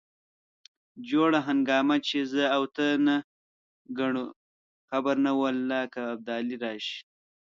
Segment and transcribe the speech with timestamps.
[1.09, 3.15] جوړه هنګامه چې زه او ته نه
[3.97, 4.25] کړو
[4.91, 6.97] قبر نه والله که ابدالي راشي.